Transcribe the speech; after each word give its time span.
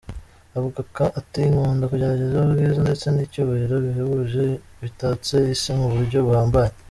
Avuga 0.57 0.79
ati 1.19 1.39
"nkunda 1.51 1.85
kugerageza 1.91 2.37
ubwiza 2.41 2.79
ndetse 2.85 3.05
n'icyubahiro 3.09 3.75
bihebuje 3.85 4.45
bitatse 4.83 5.35
Isi 5.55 5.71
mu 5.79 5.87
buryo 5.95 6.19
buhambaye. 6.27 6.73